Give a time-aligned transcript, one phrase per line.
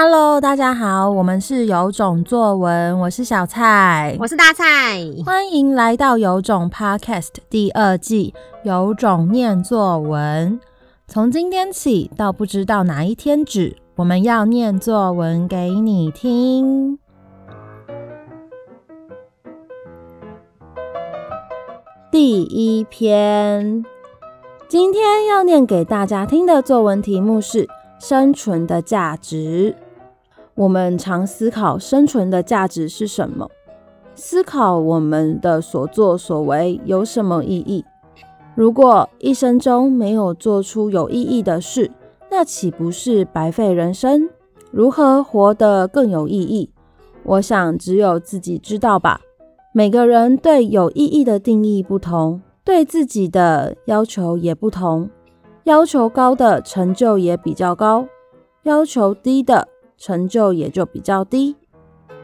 [0.00, 8.32] Hello，大家好，我们是有种作文，我是小蔡，我是大蔡，欢迎来到有种 Podcast 第二季，
[8.62, 10.60] 有种念作文。
[11.08, 17.00] 从今天起到不知道哪一天止，我们要念作文给你听。
[22.12, 23.84] 第一篇，
[24.68, 27.68] 今天要念给大家听的作文题目是
[27.98, 29.74] 生存的价值。
[30.58, 33.48] 我们常思考生存的价值是什么？
[34.16, 37.84] 思考我们的所作所为有什么意义？
[38.56, 41.92] 如果一生中没有做出有意义的事，
[42.28, 44.28] 那岂不是白费人生？
[44.72, 46.72] 如何活得更有意义？
[47.22, 49.20] 我想只有自己知道吧。
[49.72, 55.08] 每个人对有意义的定义不同，对自己的要求也不同。
[55.62, 58.06] 要求高的成就也比较高，
[58.64, 59.68] 要求低的。
[59.98, 61.56] 成就也就比较低。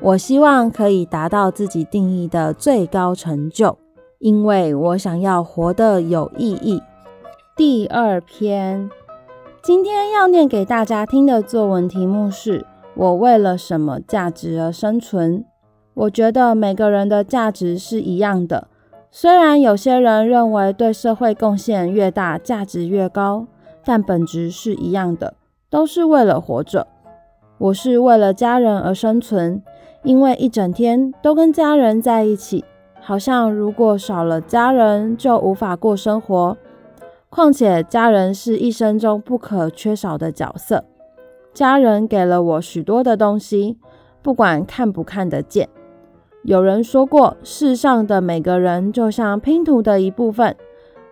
[0.00, 3.76] 我希望可以达到自己定义的最高成就，
[4.18, 6.80] 因为我想要活得有意义。
[7.56, 8.90] 第二篇，
[9.62, 15.44] 今天要念给大家听的作文题目是：我为了什么价值而生存？
[15.94, 18.66] 我觉得每个人的价值是一样的，
[19.10, 23.46] 虽然有些人认为对社会贡献越大，价值越高，
[23.84, 25.34] 但本质是一样的，
[25.70, 26.88] 都是为了活着。
[27.58, 29.62] 我是为了家人而生存，
[30.02, 32.64] 因为一整天都跟家人在一起，
[33.00, 36.56] 好像如果少了家人就无法过生活。
[37.30, 40.84] 况且家人是一生中不可缺少的角色，
[41.52, 43.78] 家人给了我许多的东西，
[44.22, 45.68] 不管看不看得见。
[46.42, 50.54] 有人说过，世上的每个人就像拼图的一部分，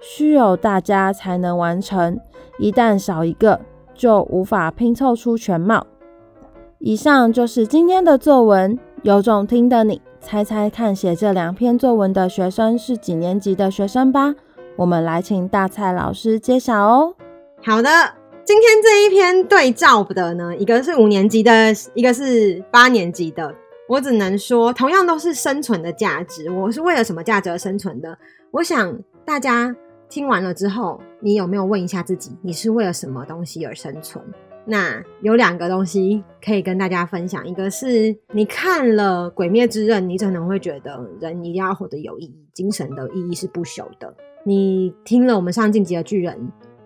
[0.00, 2.18] 需有大家才能完成，
[2.58, 3.60] 一旦少一个，
[3.94, 5.86] 就无法拼凑出全貌。
[6.80, 14.32] 以上就是今天的作文，有种听的你猜猜看，写这两篇作文的学生是几年级的学生吧？
[14.76, 17.12] 我们来请大蔡老师揭晓哦。
[17.64, 17.90] 好的，
[18.44, 21.50] 今天这一篇对照的呢，一个是五年级的，
[21.94, 23.52] 一个是八年级的。
[23.88, 28.16] 我只能说，同样都是生存的价值，我是为了什么价值而生存的？
[28.52, 29.74] 我想大家
[30.08, 34.24] 听完了之后，你有没有问一下自己，你是为了什么东西而生存？
[34.70, 44.14] 那有两个东西可以跟大家分享，一个是你看了《鬼灭之刃》，你可能会觉得人一定要活得有意义，精神的意义是不朽的。
[44.44, 46.38] 你听了我们上进级的巨人，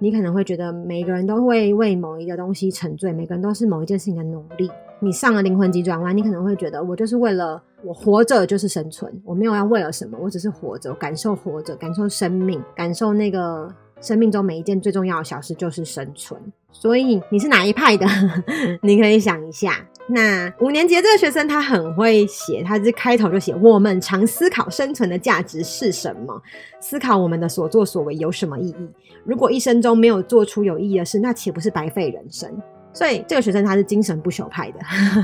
[0.00, 4.68] 你可能会觉得每个人都会为某一个东西沉醉，每个人都是某一件事情的努力。
[4.98, 13.72] 你上了灵魂急转弯，你可能会觉得我就是为了我活着就是生存，我没有要为了什么，我只是活着，感受活着，感受生命，感受那个。
[14.00, 16.40] 生命中每一件最重要的小事就是生存，
[16.72, 18.06] 所以你是哪一派的？
[18.82, 19.84] 你可以想一下。
[20.10, 26.40] 那五年级这个学生他很会写，他是开头就写：我们常思考生存的价值是什么，
[26.80, 28.88] 思考我们的所作所为有什么意义。
[29.24, 32.50] 如果一生中没有做出有意义的事，那岂不是白费人生？
[32.94, 34.80] 所以这个学生他是精神不朽派的，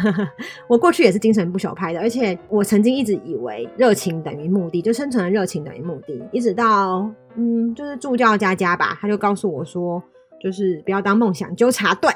[0.68, 10.00] 我过去也是精神不朽派的，而且我曾经一直以为热情等于目的，就生存的热情等于目的，一直到嗯，就是助教佳佳吧，他就告诉我说，
[10.44, 12.10] 就是不要当梦想纠察队，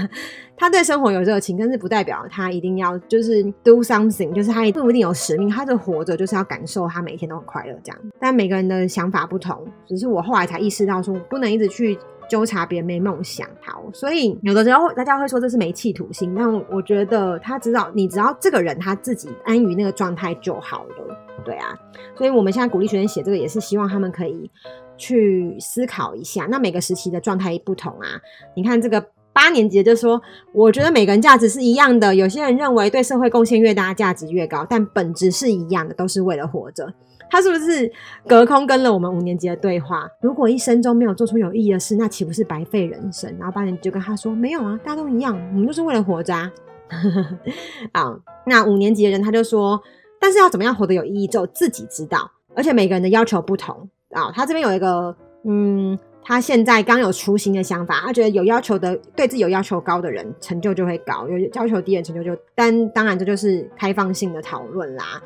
[0.56, 11.98] 他对生活有热情，但是不代表他一定要就是 do something，就是他不一定有使命，他的活着就是要感受他每一天都很快乐这样，但每个人的想法不同，只是我后来才意识到说，不能一直去。
[12.26, 21.78] 纠察别人没梦想，好，所以有的时候大家会说这是没企图心，但我觉得他知道，你只要这个人他自己安于那个状态就好了，对啊，
[22.16, 24.50] 所以我们现在鼓励学生写这个，也是希望他们可以
[24.96, 28.20] 去思考一下，那每个时期的状态不同啊，
[28.54, 30.20] 你看这个八年级就说，
[30.52, 36.92] 我觉得每个人价值是一样的，有些人认为对社会贡献越大，价值越高，但本质是一样的，都是为了活着。
[37.30, 37.90] 他是不是
[38.28, 40.08] 隔空跟了我们五年级的对话？
[40.20, 43.34] 如果一生中没有做出有意义的事，那岂不是白费人生？
[43.38, 46.52] 然后八年级就跟他说：“没有啊，大家都一样，我们都是为了活着啊。
[47.90, 49.82] ”啊，那五年级的人他就说
[50.20, 55.14] ：“但是要怎么样活得有意义，只有自己知道，而且每个人的要求不同啊。”他这边有一个，
[55.44, 62.40] 嗯，他现在刚有雏形的想法，他觉得有要求的，对自己有要求高的人，成就就会高；有要求低的人，成就就……
[62.54, 65.20] 但当然，这就是开放性的讨论啦。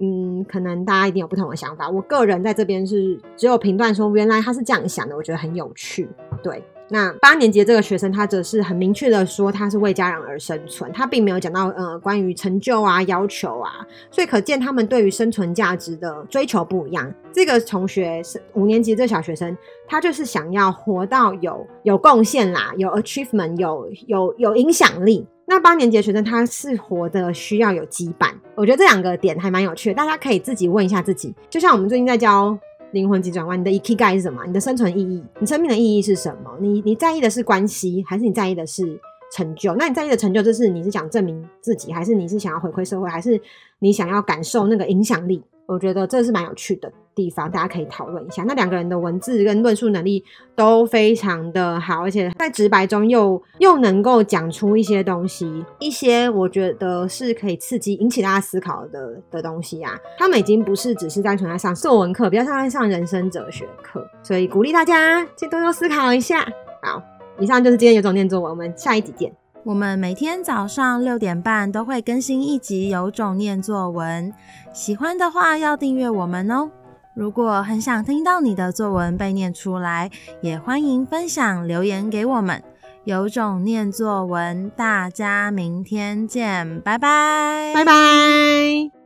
[0.00, 1.90] 嗯，可能大家一定有不同的想法。
[1.90, 6.08] 我个人在这边是只有评断说，原来他是这样想的，我觉得很有趣。
[6.40, 17.12] 对，那八年级这个学生，他则是很明确的说，他是为家人而生存，他并没有讲到呃关于成就啊、要求啊，所以可见他们对于生存价值的追求不一样。
[17.32, 19.56] 这个同学是五年级这个小学生，
[19.86, 25.26] 他就是想要活到有有贡献啦，有 achievement，有有有影响力。
[25.50, 31.34] 那八年级的学生他是活的需要有羁绊，我觉得这两个点还蛮有趣的，大家可以自己问一下自己。
[31.48, 32.58] 就像我们最近在教
[32.92, 34.44] 灵魂急转弯，你的 Ikigai 是什么？
[34.46, 36.56] 你的生存意义，你生命的意义是什么？
[36.60, 38.98] 你你在意的是关系，还是你在意的是
[39.32, 39.74] 成就？
[39.74, 43.40] 那你在意的成就，就是你是想证明自己，还是你是想要回馈社会，还是
[43.78, 45.42] 你想要感受那个影响力？
[45.66, 48.44] 我觉得这是蛮有趣的地方，大家可以讨论一下。
[48.44, 50.24] 那两个人的文字跟论述能力
[50.54, 59.98] 都非常的好，而且在直白中又又能够讲出一些东西，一些我觉得是可以刺激、引起大家思考的的东西啊。
[60.16, 66.46] 他们已经不是只是单纯在上作文课，比较像在上人生哲学课，所以鼓励大家去多多思考一下。
[66.82, 67.02] 好，
[67.40, 69.32] 以上就是今天有种念作文，我们下一集见。
[69.64, 74.32] 我们每天早上六点半都会更新一集《有种念作文》，
[74.72, 76.70] 喜欢的话要订阅我们哦。
[77.18, 80.08] 如果很想听到你的作文被念出来，
[80.40, 82.62] 也欢迎分享留言给我们。
[83.02, 88.97] 有种念作文，大家明天见，拜拜，拜拜。